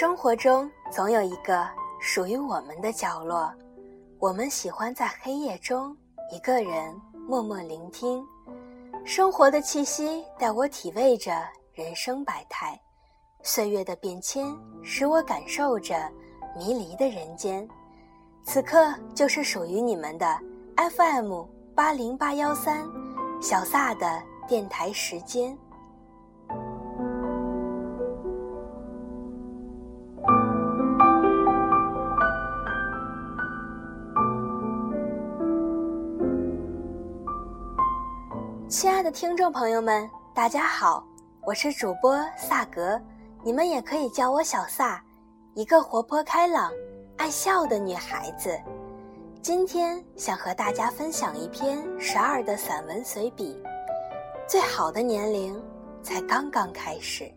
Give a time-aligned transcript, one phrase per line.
[0.00, 1.68] 生活中总有一个
[2.00, 3.52] 属于我们的角落，
[4.18, 5.94] 我们喜欢在黑夜中
[6.32, 8.24] 一个人默默聆听。
[9.04, 12.80] 生活的气息带我体味着人生百态，
[13.42, 14.46] 岁月的变迁
[14.82, 16.10] 使我感受着
[16.56, 17.68] 迷离的人间。
[18.42, 20.26] 此刻就是属于你们的
[20.96, 21.42] FM
[21.74, 22.88] 八零八幺三
[23.42, 25.54] 小萨的电台时间。
[38.70, 41.04] 亲爱的听众朋友们，大家好，
[41.42, 43.02] 我是主播萨格，
[43.42, 45.02] 你们也可以叫我小萨，
[45.54, 46.70] 一个活泼开朗、
[47.16, 48.56] 爱笑的女孩子。
[49.42, 53.60] 今天想和大家分享一篇十二的散文随笔，
[54.46, 55.60] 最好的年龄
[56.00, 57.28] 才刚刚开始。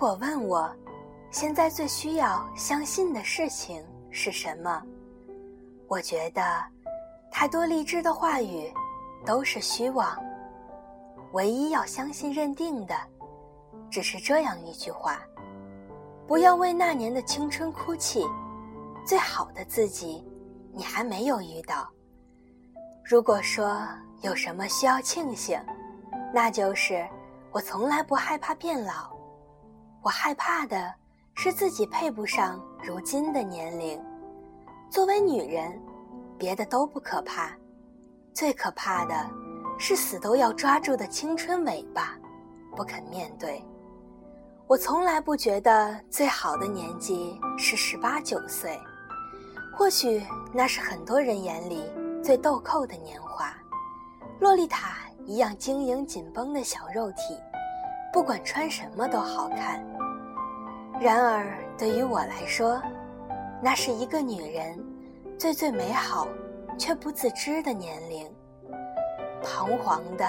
[0.00, 0.74] 果问我，
[1.30, 4.82] 现在最需要相信的事情是什么？
[5.88, 6.42] 我觉得，
[7.30, 8.72] 太多励志的话语
[9.26, 10.18] 都是虚妄。
[11.32, 12.94] 唯一要相信、认定的，
[13.90, 15.20] 只是这样一句话：
[16.26, 18.26] 不要为那年的青春哭泣，
[19.04, 20.26] 最好的自己，
[20.72, 21.86] 你还没有遇到。
[23.04, 23.86] 如果说
[24.22, 25.60] 有什么需要庆幸，
[26.32, 27.06] 那就是
[27.52, 29.19] 我从来不害怕变老。
[30.02, 30.92] 我害怕的
[31.34, 34.02] 是自己配不上如今的年龄。
[34.88, 35.78] 作为女人，
[36.38, 37.50] 别的都不可怕，
[38.32, 39.30] 最可怕的
[39.78, 42.18] 是死都要抓住的青春尾巴，
[42.74, 43.62] 不肯面对。
[44.66, 48.80] 我从来不觉得最好的年纪是十八九岁，
[49.76, 51.84] 或许那是很多人眼里
[52.24, 53.54] 最豆蔻的年华，
[54.40, 54.96] 洛丽塔
[55.26, 57.36] 一样晶莹紧绷的小肉体。
[58.12, 59.80] 不管穿什么都好看。
[61.02, 62.78] 然而，对于我来说，
[63.62, 64.78] 那是一个女人
[65.38, 66.28] 最最美好
[66.76, 68.30] 却不自知的年龄。
[69.42, 70.26] 彷徨的、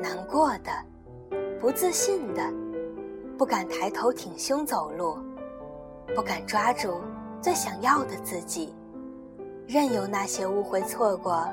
[0.00, 0.70] 难过的、
[1.60, 2.40] 不自信的，
[3.36, 5.18] 不敢抬头挺胸走路，
[6.14, 7.00] 不敢抓住
[7.42, 8.72] 最想要的自己，
[9.66, 11.48] 任由那些误会、错过，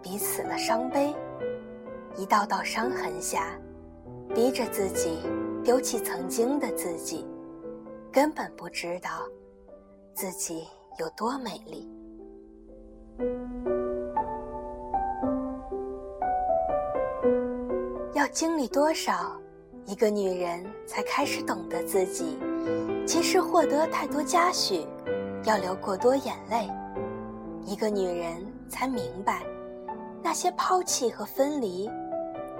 [0.00, 1.12] 彼此的伤悲，
[2.16, 3.48] 一道道伤痕下。
[4.32, 5.18] 逼着自己
[5.64, 7.26] 丢弃曾经的自己，
[8.12, 9.10] 根本不知道
[10.14, 10.66] 自己
[10.98, 11.88] 有多美丽。
[18.14, 19.40] 要经历多少，
[19.84, 22.38] 一个女人才开始懂得自己？
[23.06, 24.86] 其实获得太多嘉许，
[25.44, 26.68] 要流过多眼泪，
[27.64, 29.42] 一个女人才明白，
[30.22, 31.88] 那些抛弃和分离。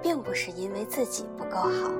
[0.03, 1.91] 并不是因为自己不够好。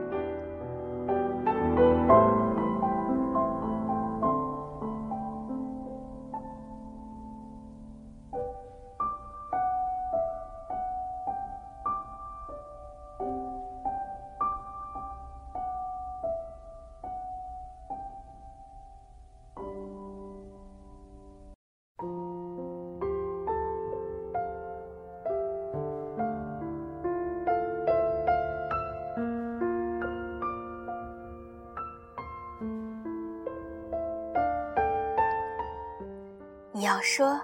[36.81, 37.39] 你要说，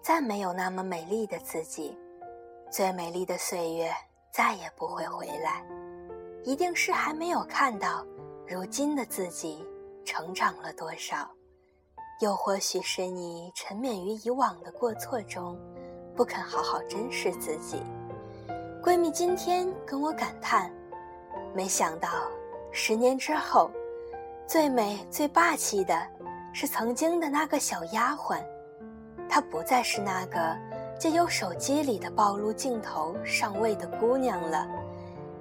[0.00, 1.94] 再没有那么美丽的自己，
[2.70, 3.92] 最美丽的岁月
[4.32, 5.62] 再也不会回来，
[6.44, 8.02] 一定是还没有看到
[8.48, 9.62] 如今的自己
[10.02, 11.30] 成长了多少，
[12.22, 15.58] 又或许是你沉湎于以往的过错中，
[16.16, 17.82] 不肯好好珍视自己。
[18.82, 20.72] 闺蜜今天跟我感叹，
[21.54, 22.08] 没想到
[22.72, 23.70] 十年之后，
[24.46, 26.00] 最美最霸气的
[26.54, 28.42] 是曾经的那个小丫鬟。
[29.30, 30.56] 她不再是那个
[30.98, 34.66] 借由手机里的暴露镜头上位的姑娘了，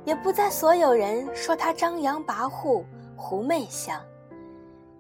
[0.06, 2.86] 也不再所有人说她张扬跋扈、
[3.18, 4.00] 狐媚相。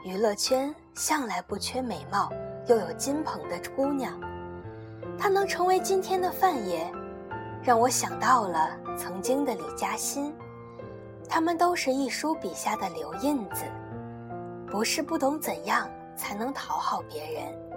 [0.03, 2.31] 娱乐圈向来不缺美貌
[2.65, 4.19] 又有金捧的姑娘，
[5.19, 6.91] 她能成为今天的范爷，
[7.61, 10.33] 让我想到了曾经的李嘉欣。
[11.29, 13.65] 他们都是一书笔下的留印子，
[14.65, 17.68] 不是不懂怎样才能讨好别人。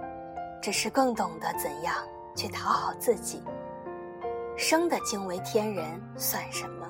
[0.63, 1.93] 只是更懂得怎样
[2.33, 3.43] 去讨好自己。
[4.55, 6.87] 生的惊为天人算什么？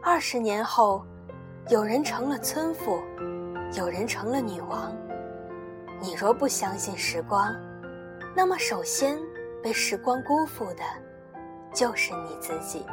[0.00, 1.04] 二十年后，
[1.70, 3.02] 有人成了村妇，
[3.72, 4.94] 有人成了女王。
[6.00, 7.52] 你若不相信时光，
[8.32, 9.18] 那么首先
[9.60, 10.84] 被时光辜负的，
[11.72, 12.86] 就是你自己。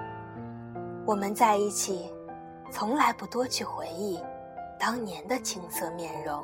[1.06, 2.12] 我们在一起，
[2.72, 4.20] 从来不多去回忆
[4.80, 6.44] 当年的青涩面容，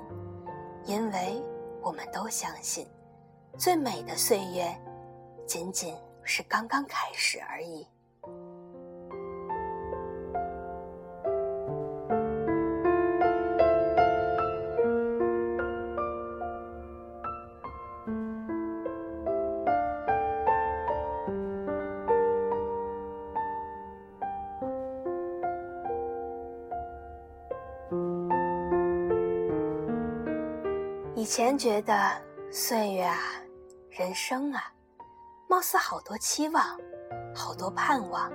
[0.86, 1.44] 因为
[1.81, 2.88] 我们都相信，
[3.57, 4.74] 最美的岁月，
[5.48, 7.88] 仅仅是刚刚开始而已。
[31.15, 31.94] 以前觉得
[32.51, 33.18] 岁月啊，
[33.97, 34.71] 人生啊，
[35.49, 36.63] 貌似好多期望，
[37.33, 38.31] 好多盼望，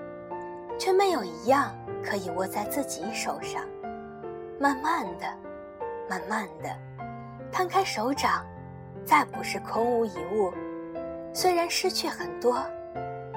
[0.77, 1.73] 却没有一样
[2.03, 3.63] 可以握在自己手上。
[4.59, 5.39] 慢慢的，
[6.11, 6.77] 慢慢的，
[7.53, 8.45] 摊开手掌，
[9.05, 10.53] 再不是空无一物。
[11.33, 12.61] 虽然失去很多，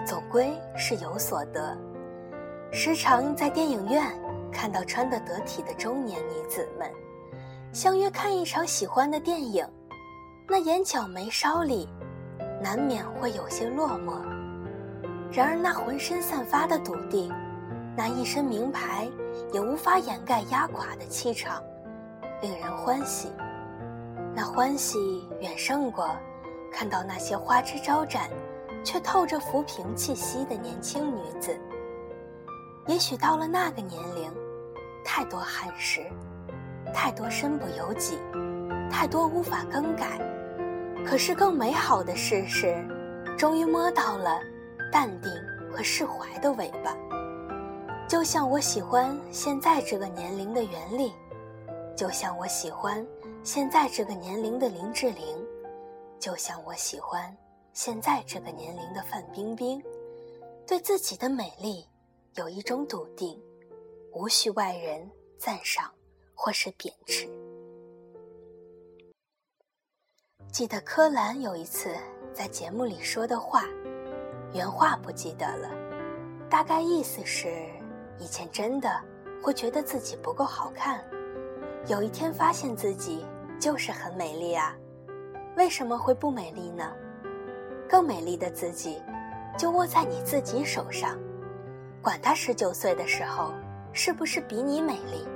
[0.04, 1.78] 总归是有所得。
[2.72, 4.04] 时常在电影院
[4.52, 6.92] 看到穿得得体的中年女子们。
[7.72, 9.64] 相约看一场喜欢的电影，
[10.50, 11.88] 那眼角眉梢里，
[12.62, 14.20] 难免会有些落寞。
[15.32, 17.32] 然而那浑身散发的笃定，
[17.96, 19.08] 那一身名牌
[19.52, 21.62] 也无法掩盖压垮的气场，
[22.42, 23.30] 令人欢喜。
[24.34, 26.10] 那欢喜远胜过
[26.72, 28.30] 看到那些花枝招展，
[28.84, 31.58] 却透着浮萍气息的年轻女子。
[32.88, 34.32] 也许到了那个年龄，
[35.04, 36.02] 太多憾事。
[36.94, 38.18] 太多身不由己，
[38.90, 40.20] 太多无法更改。
[41.06, 42.84] 可是更美好的事是，
[43.38, 44.42] 终于摸到了
[44.92, 45.32] 淡定
[45.72, 46.98] 和释怀的尾巴。
[48.08, 51.14] 就像我喜欢现在这个年龄的袁立，
[51.96, 53.06] 就像我喜欢
[53.44, 55.46] 现在这个年龄的林志玲，
[56.20, 57.36] 就像我喜欢
[57.74, 59.82] 现在这个年龄的范冰冰。
[60.68, 61.88] 对自己的美丽
[62.36, 63.40] 有一种笃定，
[64.14, 65.90] 无需外人赞赏。
[66.38, 67.30] 或是贬斥。
[70.56, 71.94] 记得柯蓝有一次
[72.34, 73.66] 在节目里说的话，
[74.54, 75.70] 原话不记得了，
[76.50, 77.54] 大概意思是：
[78.18, 78.90] 以前真的
[79.44, 81.04] 会觉得自己不够好看，
[81.88, 83.26] 有一天发现自己
[83.60, 84.74] 就是很美丽啊，
[85.58, 86.90] 为什么会不美丽呢？
[87.90, 89.04] 更美丽的自己，
[89.58, 91.20] 就握在你自己手上，
[92.02, 93.52] 管他十九岁的时候
[93.92, 95.28] 是不是比你美丽。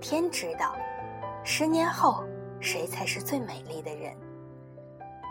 [0.00, 0.74] 天知道，
[1.44, 2.24] 十年后
[2.58, 4.12] 谁才是最美丽的人？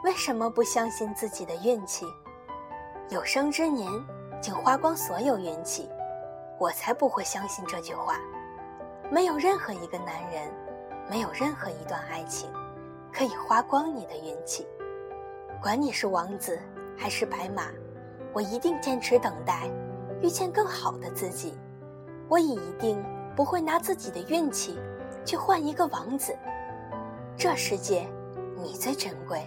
[0.05, 2.05] 为什么不相信自己的运气？
[3.09, 3.91] 有生之年
[4.39, 5.89] 竟花光所有运气，
[6.59, 8.19] 我才不会相信这句话。
[9.09, 10.47] 没有任何一个男人，
[11.09, 12.47] 没有任何一段爱情，
[13.11, 14.67] 可以花光你的运气。
[15.59, 16.59] 管你是王子
[16.95, 17.63] 还是白马，
[18.31, 19.67] 我一定坚持等待，
[20.21, 21.57] 遇见更好的自己。
[22.29, 23.03] 我也一定。
[23.35, 24.79] 不会拿自己的运气
[25.25, 26.33] 去换一个王子。
[27.35, 28.07] 这世界，
[28.55, 29.45] 你最珍贵。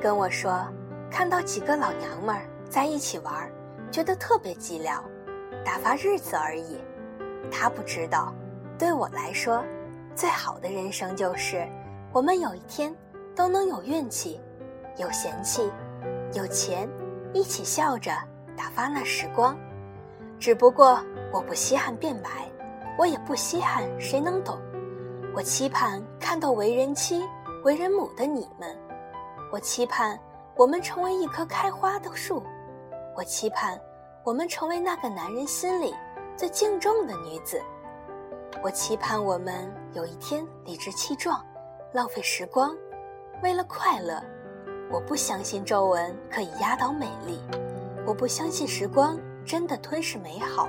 [0.00, 0.66] 跟我说，
[1.10, 2.42] 看到几个老娘们儿。
[2.70, 3.50] 在一起玩，
[3.90, 5.00] 觉得特别寂寥，
[5.64, 6.78] 打发日子而已。
[7.50, 8.32] 他不知道，
[8.78, 9.64] 对我来说，
[10.14, 11.66] 最好的人生就是，
[12.12, 12.94] 我们有一天
[13.34, 14.40] 都能有运气，
[14.98, 15.68] 有闲气，
[16.32, 16.88] 有钱，
[17.32, 18.12] 一起笑着
[18.56, 19.58] 打发那时光。
[20.38, 22.30] 只不过我不稀罕变白，
[22.96, 24.56] 我也不稀罕谁能懂。
[25.34, 27.24] 我期盼看到为人妻、
[27.64, 28.78] 为人母的你们，
[29.50, 30.16] 我期盼
[30.54, 32.42] 我们成为一棵开花的树。
[33.16, 33.78] 我期盼
[34.22, 35.92] 我们成为那个男人心里
[36.36, 37.60] 最敬重的女子。
[38.62, 41.44] 我期盼我们有一天理直气壮，
[41.92, 42.76] 浪费时光，
[43.42, 44.22] 为了快乐。
[44.88, 47.40] 我不相信皱纹可以压倒美丽，
[48.06, 50.68] 我不相信时光真的吞噬美好，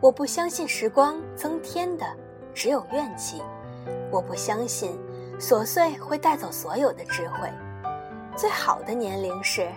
[0.00, 2.06] 我不相信时光增添的
[2.52, 3.42] 只有怨气，
[4.10, 4.98] 我不相信
[5.38, 7.48] 琐碎会带走所有的智慧。
[8.36, 9.70] 最好的年龄是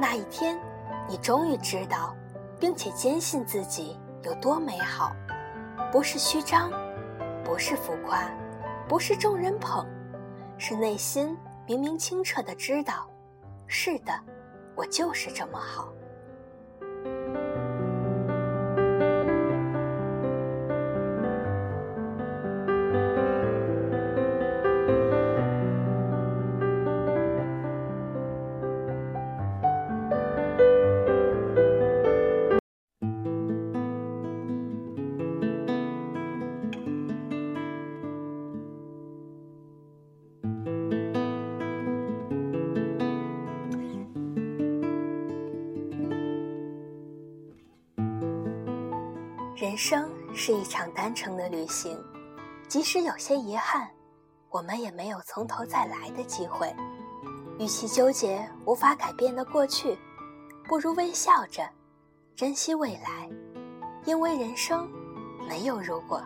[0.00, 0.58] 那一天。
[1.10, 2.14] 你终于知道，
[2.60, 5.16] 并且坚信自己有多美好，
[5.90, 6.70] 不是虚张，
[7.42, 8.30] 不是浮夸，
[8.86, 9.86] 不是众人捧，
[10.58, 11.34] 是内心
[11.66, 13.08] 明明清澈的知道，
[13.66, 14.12] 是的，
[14.76, 15.88] 我就是这么好。
[49.60, 52.00] 人生是一场单程的旅行，
[52.68, 53.90] 即使有些遗憾，
[54.50, 56.72] 我们也没有从头再来的机会。
[57.58, 59.98] 与其纠结无法改变的过去，
[60.68, 61.68] 不如微笑着
[62.36, 63.28] 珍惜未来，
[64.04, 64.88] 因为人生
[65.48, 66.22] 没有如果。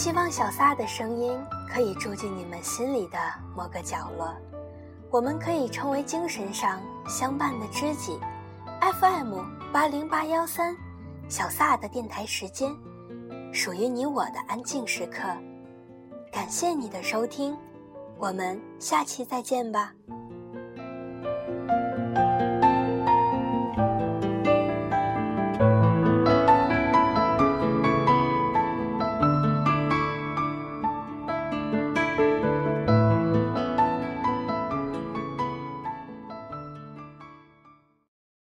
[0.00, 1.38] 希望小撒的声音
[1.68, 3.18] 可以住进你们心里的
[3.54, 4.34] 某个角落，
[5.10, 8.18] 我们可以成为精神上相伴的知己。
[8.98, 10.74] FM 八零八幺三，
[11.28, 12.74] 小撒的电台时间，
[13.52, 15.20] 属于你我的安静时刻。
[16.32, 17.54] 感谢你的收听，
[18.16, 19.92] 我们下期再见吧。